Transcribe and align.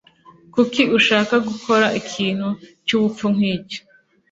Kuki 0.53 0.81
ashaka 0.97 1.33
gukora 1.47 1.85
ikintu 1.99 2.47
cyubupfu 2.85 3.25
nkicyo? 3.35 3.79